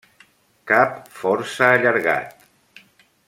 [0.71, 2.47] Cap força allargat.